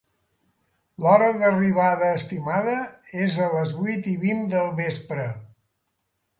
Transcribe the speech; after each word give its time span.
L'hora 1.03 1.27
d'arribada 1.41 2.09
estimada 2.21 2.75
és 3.27 3.39
a 3.49 3.53
les 3.59 3.77
vuit 3.83 4.11
i 4.15 4.17
vint 4.27 4.45
del 4.57 4.75
vespre. 4.85 5.31